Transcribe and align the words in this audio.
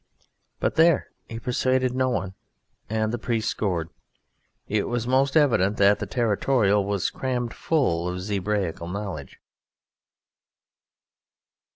But 0.59 0.77
there! 0.77 1.11
He 1.29 1.39
persuaded 1.39 1.93
no 1.93 2.09
one, 2.09 2.33
and 2.89 3.13
the 3.13 3.19
priest 3.19 3.49
scored. 3.49 3.91
It 4.67 4.87
was 4.87 5.05
most 5.05 5.37
evident 5.37 5.77
that 5.77 5.99
the 5.99 6.07
Territorial 6.07 6.83
was 6.83 7.11
crammed 7.11 7.53
full 7.53 8.07
of 8.07 8.19
zebraical 8.19 8.87
knowledge. 8.91 9.37